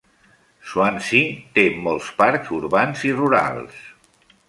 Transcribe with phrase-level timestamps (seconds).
[0.69, 3.89] Swansea té molts parcs urbans i rurals.